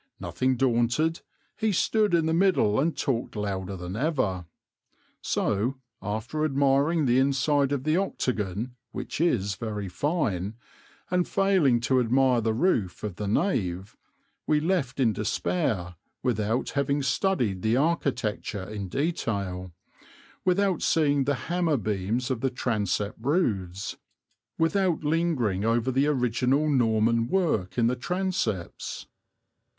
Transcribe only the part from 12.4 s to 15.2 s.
the roof of the nave, we left in